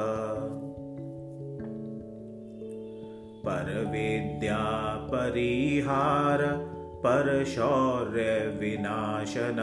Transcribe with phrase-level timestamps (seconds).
[3.46, 4.60] परविद्या
[5.10, 6.42] परिहार
[7.06, 9.60] परशौर्यविनाशन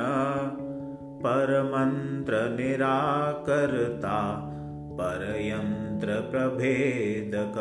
[1.23, 4.19] परमन्त्रनिराकर्ता
[5.01, 7.57] परयन्त्रप्रभेदक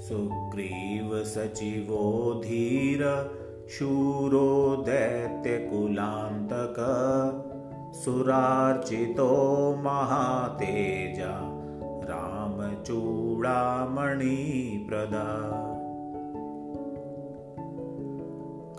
[0.00, 2.02] सुग्रीवसचिवो
[2.44, 3.02] धीर
[3.70, 6.76] शूरो दैत्यकुलान्तक
[8.00, 9.28] सुरार्चितो
[9.84, 11.30] महातेजा
[12.08, 12.90] रामचूडामणिप्रदा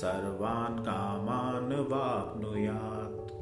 [0.00, 3.39] सर्वान् कामान् वाप्नुयात्